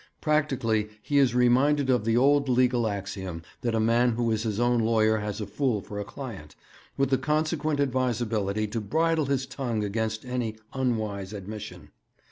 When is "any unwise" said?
10.25-11.33